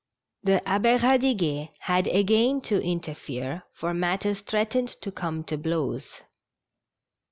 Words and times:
The 0.41 0.67
Abbe 0.67 0.97
Eadiguet 0.97 1.69
had 1.81 2.07
again 2.07 2.59
to 2.61 2.81
interfere, 2.83 3.65
for 3.71 3.93
matters 3.93 4.41
threatened 4.41 4.99
to 5.01 5.11
come 5.11 5.43
to 5.43 5.57
blows. 5.59 6.23